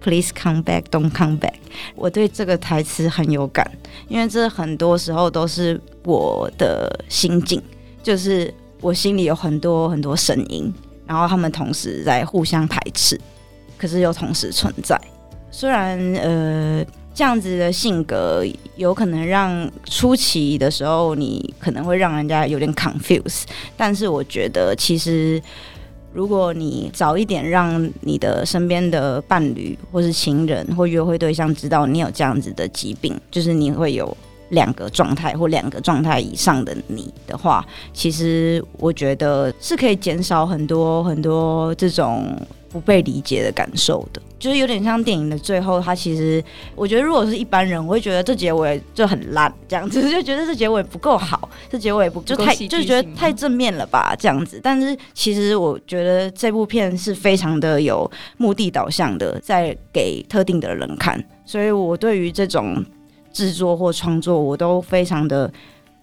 [0.00, 1.54] Please come back, don't come back.”
[1.96, 3.68] 我对这个台词很有感，
[4.06, 7.60] 因为这很多时候都是我的心境，
[8.00, 10.72] 就是我心里有很多很多声音。
[11.06, 13.20] 然后他们同时在互相排斥，
[13.78, 15.00] 可是又同时存在。
[15.50, 18.44] 虽然呃这样子的性格
[18.76, 23.44] 有可能让初期的时候你可能会让人家有点 confuse，
[23.76, 25.40] 但是我觉得其实
[26.12, 34.16] 如果你早一点让你的身边的伴侣或是情人或约会对象知道你有这样子的疾病，就是你会有。
[34.50, 42.24] 两个状态或两个状态以上的你的话，其实我觉得是可以减少很多很多这种
[42.68, 44.22] 不被理解的感受的。
[44.38, 54.60] 就是有点像电影的最后，他其实我觉得如果是一般人，我会觉得这结尾就很烂，这样子就觉得这结尾不够好， 这结尾不就太就觉得太正面了吧，这样子。
[54.62, 62.84] 但是其实我觉得这部片是非常的有目的导向的，在给特定的人看，所以我对于这种。
[63.36, 65.52] 制作或创作，我都非常的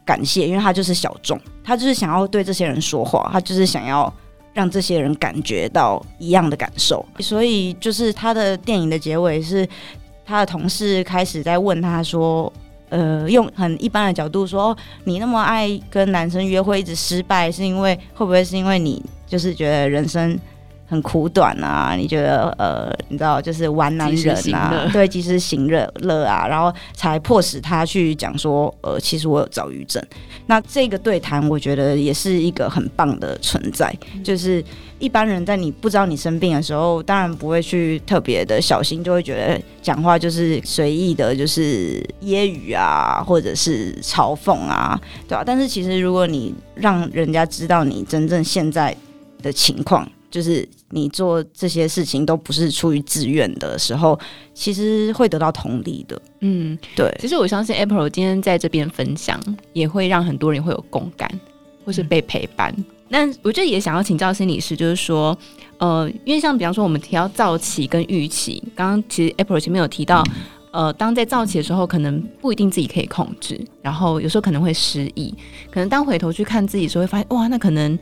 [0.05, 4.13] 感谢，因为他就是小众，他就是想要对这些人说话，他就是想要
[4.53, 9.67] 让这些人感觉到一样的感受，所以就是他的电影的结尾是
[10.23, 12.53] 他的同事开始在问他说
[12.89, 20.39] ：“呃，用很一般的角度说，你那么爱跟男生约会，一直失败，是因为会不会是因为你就是觉得人生
[20.93, 21.95] 很苦短啊？
[21.97, 30.01] 你觉得呃，你知道就是玩男人啊，对，及时行乐乐啊，然后才迫使他去讲说，呃，其实我有躁郁症。
[30.45, 34.63] 那这个对谈，我觉得也是一个很棒的存在，就是。
[34.99, 45.43] 一般人在你不知道你生病的时候，当然不会去特别的小心，就会觉得讲话就是随意的，就是揶揄啊，或者是嘲讽啊，对吧、啊？
[45.45, 48.95] 但是其实如果你让人家知道你真正现在
[49.41, 54.19] 的情况，就是你做这些事情都不是出于自愿的时候，
[54.55, 56.19] 其实会得到同理的。
[56.39, 57.15] 嗯，对。
[57.19, 59.39] 其实我相信 April 今天在这边分享，
[59.73, 61.29] 也会让很多人会有共感，
[61.86, 62.73] 或是被陪伴。
[62.75, 65.38] 嗯那我觉得也想要请教心理师，就是说，
[65.77, 70.23] 呃，因为像比方说我们提到早期跟预期，刚刚其实 April 前面有提到，
[70.71, 75.31] 呃，当在躁期的时候，可能不一定自己可以控制，然后有时候可能会失忆，
[75.69, 77.99] 可能当回头去看自己的时候，会发现哇，那可能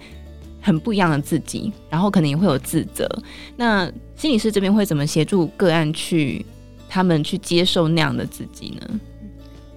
[0.62, 3.09] 很不一样的自己，然后可能也会有自责。
[3.57, 6.45] 那心理师这边会怎么协助个案去
[6.88, 8.99] 他们去接受那样的自己呢？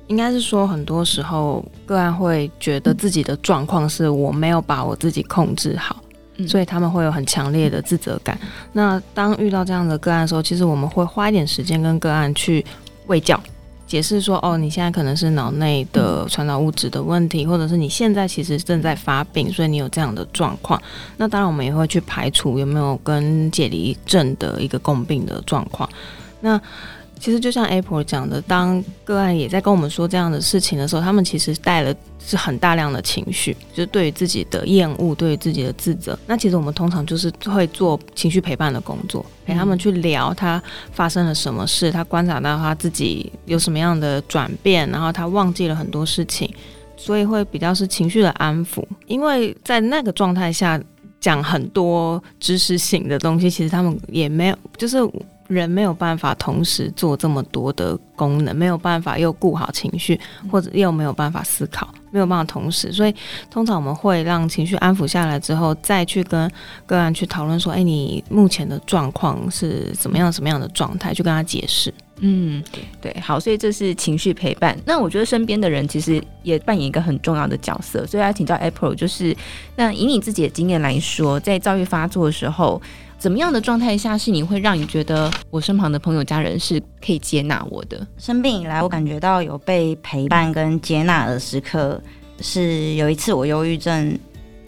[0.06, 6.04] 应该是说，很多时候个案会觉得自己的状况是我没有把我自己控制好，
[6.36, 8.38] 嗯、所以他们会有很强烈的自责感。
[8.74, 12.62] 那当遇到这样的个案的时候，其实我们会花一点时间跟个案去
[13.06, 13.42] 喂教，
[13.86, 20.80] 解释说：哦，你现在可能是脑内的传导物质的问题，或者是你现在其实正在发病，所以你有这样的状况。
[21.16, 25.88] 那当然，我们也会去排除有没有跟解离症的一个共病的状况。
[26.40, 26.60] 那
[27.18, 36.18] 其实就像 April 讲的，当个案也在跟我们说这样的事情的时候，他们其实带了是很大量的情绪，就是对于自己的厌恶，对于自己的自责。
[36.26, 40.62] 那其实我们通常就是会做情绪陪伴的工作，陪他们去聊他
[40.92, 46.52] 发生了什么事，他观察到他自己有什么样的转变，然后他忘记了很多事情，
[46.96, 48.84] 所以会比较是情绪的安抚。
[49.06, 50.78] 因为在那个状态下
[51.20, 54.98] 讲很多知识性的东西，其实他们也没有就是。
[55.46, 60.18] 人没有办法同时做这么多的功能，没有办法又顾好情绪，
[60.50, 62.90] 或者又没有办法思考，没有办法同时。
[62.90, 63.14] 所以
[63.50, 66.50] 通常我们会让情绪安抚下来之后，再去跟
[66.86, 70.32] 个案去讨论说：“哎，你目前的状况是怎么样？
[70.32, 71.92] 什么样的状态？”去跟他解释。
[72.20, 72.64] 嗯，
[73.02, 73.38] 对，好。
[73.38, 74.78] 所以这是情绪陪伴。
[74.86, 78.06] 那我觉得身边的人其实也扮演一个很重要的角色。
[78.06, 79.36] 所以要请教 April，就是
[79.76, 82.80] 那以你自己的经验来说，在躁郁发作的时候。
[83.18, 88.06] 怎么样的状态下是你会让你觉得我身旁的朋友、家人是可以接纳我的？
[88.18, 91.98] 生病以来，我感觉到有被陪伴跟接纳的时刻，
[92.40, 94.18] 是有一次我忧郁症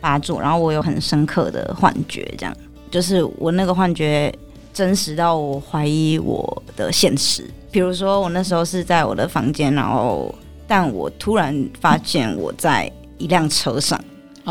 [0.01, 2.57] 发作，然后我有很深刻的幻觉，这样
[2.91, 4.33] 就是我那个幻觉
[4.73, 7.45] 真实到我怀疑我的现实。
[7.71, 10.35] 比如说，我那时候是在我的房间，然后
[10.67, 14.03] 但我突然发现我在一辆车上。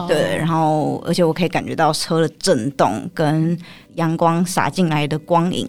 [0.07, 3.57] 对，然后而且我可以感觉到车的震动跟
[3.95, 5.65] 阳光洒进来的光影，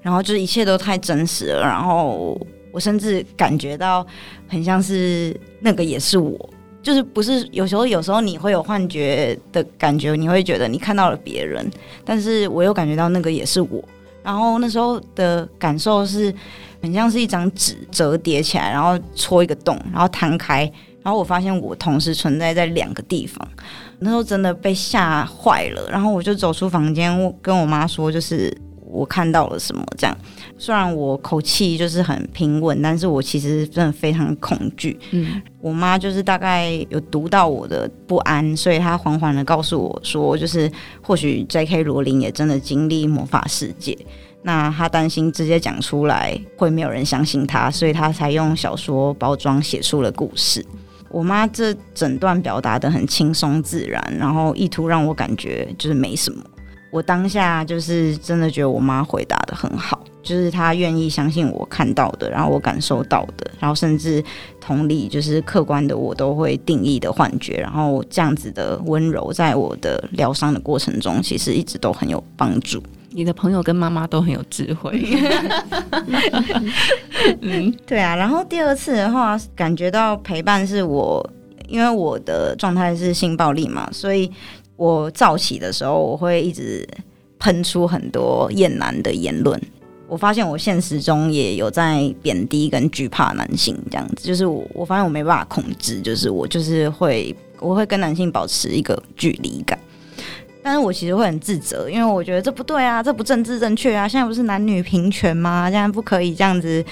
[0.00, 1.60] 然后就是一切都太真实了。
[1.60, 2.40] 然后
[2.72, 4.06] 我甚至感觉到
[4.48, 6.48] 很像是那个也是我，
[6.82, 11.70] 就是不是有时候有时候你会有幻觉的感觉，你会觉得你看到了别人，
[12.02, 13.84] 但是我又感觉到那个也是我。
[14.22, 16.34] 然后那时候的感受是
[16.82, 20.72] 很像是一张纸折叠起来，然后戳一个洞，然后摊开。
[21.06, 23.48] 然后我发现我同时存在在两个地方，
[24.00, 25.88] 那时候真的被吓坏了。
[25.88, 28.52] 然后我就走出房间，我跟我妈说，就是
[28.84, 30.18] 我看到了什么这样。
[30.58, 34.98] 虽然我口气就是很平稳，但是我其实真的非常恐惧。
[35.12, 40.68] 嗯，我妈就是大概有读到我的不安，所以她缓缓的告诉我说，就是
[41.00, 41.84] 或许 J.K.
[41.84, 43.96] 罗琳也真的经历魔法世界。
[44.42, 50.66] 那她担心直接讲出来会没有人相信她，所以她才用小说包装写出了故事。
[51.08, 56.42] 我妈这整段表达得很轻松自然，然后意图让我感觉就是没什么。
[56.90, 64.22] 我当下就是真的觉得我妈回答得很好，就是她愿意相信我看到的，然后我感受到的，然后甚至
[64.60, 72.82] 同理，就是客观的我都会定义的幻觉，然后这样子的温柔，在我的疗伤的过程中，其实一直都很有帮助。
[73.16, 74.92] 你的朋友跟妈妈都很有智慧。
[77.40, 78.14] 嗯，对啊。
[78.14, 81.26] 然后第二次的话，感觉到陪伴是我，
[81.66, 84.30] 因为我的状态是性暴力嘛，所以
[84.76, 86.86] 我早起的时候，我会一直
[87.38, 89.58] 喷出很多厌男的言论。
[90.08, 99.78] 我发现我现实中也有在贬低跟惧怕男性，这样子，就是我我发现我没办法控制，就是我就是会我会跟男性保持一个距离感。
[100.66, 104.08] 但是我其实会很自责，因为我觉得这不对啊，这不政治正确啊！
[104.08, 105.70] 现在不是男女平权吗？
[105.70, 106.84] 现在不可以这样子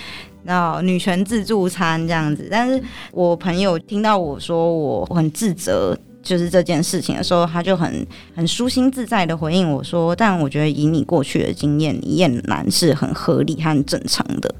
[0.45, 2.47] 那女权自助餐这样子。
[2.49, 5.99] 但是我朋友听到我说我很自责。
[6.23, 14.55] 就是这件事情的时候，他就很很舒心自在的回应我说：“但我觉得以你过去的经验，你厌男是很合理和正常的。”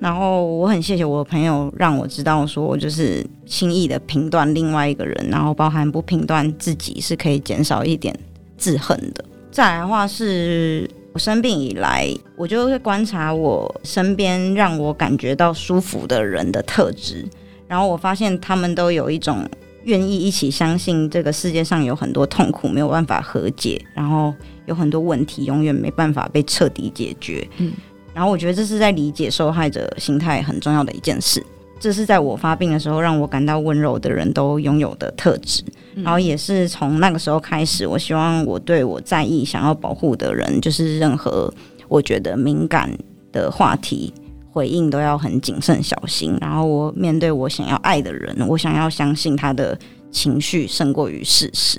[0.00, 8.12] 然后我很谢谢我的朋友让我知道说，就是轻易的评断另外一个人，然后包含不评断自己，是可以减少一点
[8.56, 9.24] 自恨的。
[9.50, 17.24] 再来的话是我生病以来，我就会观察我身边让我感觉到舒服的人的特质，
[17.66, 19.48] 然后我发现他们都有一种。
[19.84, 24.34] 愿意一起相信这个世界上有很多痛苦没有办法和解，然后
[24.64, 27.46] 有很多问题永远没办法被彻底解决。
[27.58, 27.72] 嗯，
[28.12, 31.40] 然后我觉得这是在理解受害者心态很重要的一件事。
[31.78, 35.62] 这是在我发病的时候让我感到温柔的人都拥有的特质。
[35.96, 41.52] 然后也是从那个时候开始，我希望我对我在意、想要保护的人，就是任何
[41.88, 42.90] 我觉得敏感
[43.32, 44.12] 的话题。
[44.48, 49.78] 回应都要很谨慎小心，然后我面对我想要爱的人，我想要相信他的
[50.10, 51.78] 情绪胜过于事实。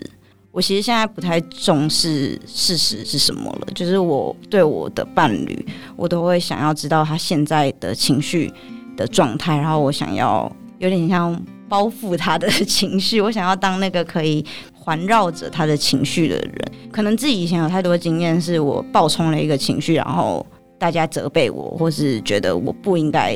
[0.51, 5.65] 我其实现在不太重视事实是什么了，就是我对我的伴侣，
[5.95, 8.53] 我都会想要知道他现在的情绪
[8.95, 11.35] 的状态，然后我想要有点像
[11.69, 16.71] 包覆他的情绪，我想要当那个可以环绕着他的情绪的人。
[16.91, 20.45] 可能自己以前有太多经验，是我爆冲了一个情绪，然后。
[20.79, 23.35] 大家责备我，或是觉得我不应该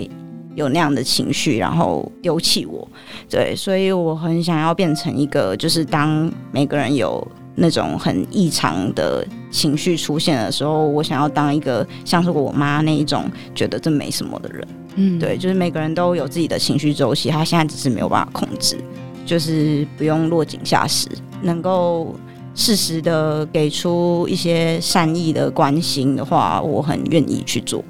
[0.53, 2.88] 有那样的情绪，然后丢弃我，
[3.27, 13.25] 对，所以我很想要变成一个，就是当每个人有那种很异常的情绪出现的时候，我想要当一个像是我妈那一种
[13.55, 18.77] 觉得这没什么的人，嗯，对，就是每个人都有自己的情绪周期，他现在只是没有办法控制，
[19.25, 21.07] 就是不用落井下石，
[21.41, 22.15] 能够。
[22.53, 27.81] 适时的给出一些善意的关心的话，我很愿意去做。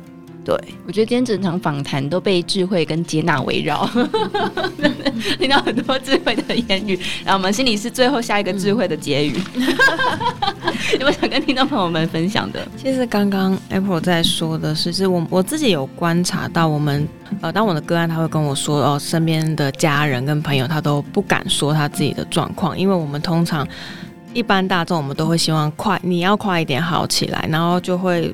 [0.43, 0.55] 对，
[0.87, 3.87] 我觉得今天整场访谈都被智慧跟接纳围绕，
[5.39, 6.99] 听到很多智慧的言语。
[7.23, 9.33] 然后我们心里是最后下一个智慧的结语，
[10.99, 12.67] 有没有想跟听众朋友们分享的？
[12.75, 17.07] 其实刚刚 April 在说的是，是我我自己有观察到，我们
[17.41, 23.67] 呃，当我的个案他会跟我说哦，身边的家人跟朋友他都不敢说他自己的状况，因为我们通常。
[24.33, 28.33] 一般大众，我们都会希望快，你要快一点好起来，然后就会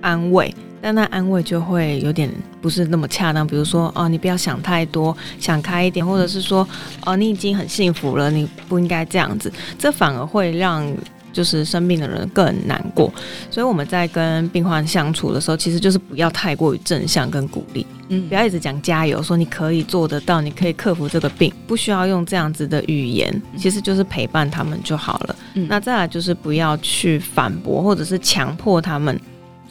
[0.00, 2.28] 安慰，但那安慰就会有点
[2.60, 3.46] 不是那么恰当。
[3.46, 6.68] 比如说，哦，你不要想太多，想开一点，或者是说，
[7.06, 10.86] 哦，你已经很幸福了，你不应该这样子，这反而会让。
[11.32, 13.10] 就是生病的人更难过，
[13.50, 25.36] 所以我们在跟病患相处的时候，其实就是不要太过于正向跟鼓励，嗯，不要一直讲加油，说你可以做得到，你可以克服这个病，不需要用这样子的语言，其实就是陪伴他们就好了。
[25.54, 29.18] 嗯，那再来就是不要去反驳或者是强迫他们，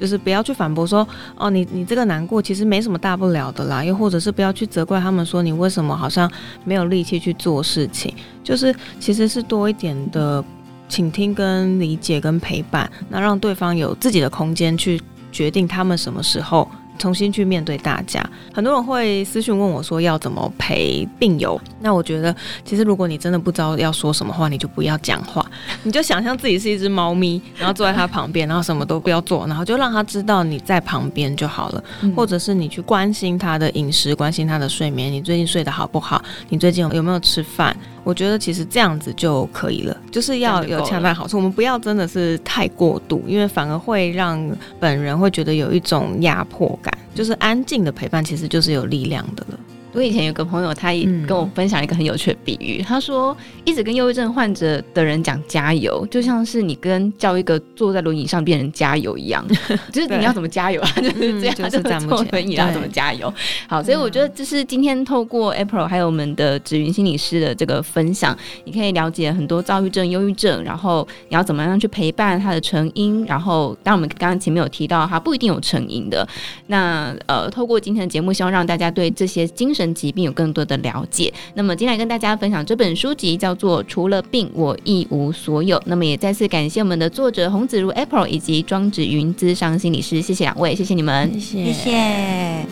[0.01, 6.29] 就是不要去反驳说，哦，你你这个难过其实没什么大不了的啦，又或者是不要去责怪他们说你为什么好像
[6.65, 10.43] 没有力气去做事情，就是其实是多一点的。
[10.89, 16.69] 倾听、跟理解、跟陪伴，那让对方有自己的空间去决定他们什么时候。
[16.97, 18.23] 重新去面对大家，
[18.53, 21.59] 很多人会私讯问我说要怎么陪病友。
[21.79, 25.45] 那我觉得，其实如果你真的不知道要说什么话，你就不要讲话，
[25.83, 31.83] 你就想象自己是一只猫咪，然后坐在他旁边，然后什么都不要做，然后就让他知道你在旁边就好了。
[32.15, 36.21] 或者是你去关心他的饮食，关心他的睡眠，你最近睡得好不好？
[36.49, 37.75] 你最近有没有吃饭？
[38.03, 41.37] 我觉得其实这样子就可以了，就是要有恰到好处。
[41.37, 44.39] 我们不要真的是太过度，因为反而会让
[44.79, 46.91] 本人会觉得有一种压迫感。
[47.13, 49.59] 就是安静的陪伴，其实就是有力量的了。
[49.93, 52.81] 我以前有个朋友，他也跟我分享一个很有趣的比喻。
[52.81, 53.35] 嗯、他说，
[53.65, 59.45] 一直跟忧郁症患者的人讲加油，就像是你跟叫一个坐在轮椅上病人加油一样，
[59.91, 60.91] 就是你要怎么加油啊？
[60.95, 63.31] 就是这样，就是坐轮椅要怎么加油？
[63.67, 73.25] 好，所以我觉得这是今天透过 April 还有我们的紫云心理师的这个分享，你可以了解很多躁郁症、忧郁症，然后你要怎么样去陪伴他的成因。
[73.25, 76.27] 然后，当然我们刚刚前面有提到，他不一定有成因的。
[76.67, 81.34] 那呃，透过今天的节目，希望让大家对这些精神疾病有更多的了解。
[81.53, 85.77] 那么，今天来跟大家分享这本书籍叫做《除了病，我一无所有》。
[85.86, 91.65] 那么，也再次感谢我们的作者洪子如 April 以及庄子云资商心理师，谢谢两位，谢谢你们，谢谢。
[91.65, 92.65] 谢谢。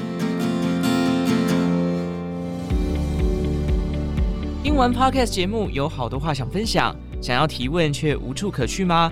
[4.61, 9.11] 听完 Podcast 节目，有好多话想分享，想要提问却无处可去吗？